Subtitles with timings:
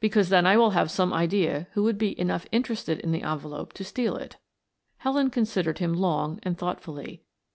[0.00, 3.74] "Because then I will have some idea who would be enough interested in the envelope
[3.74, 4.38] to steal it."
[4.96, 7.24] Helen considered him long and thoughtfully.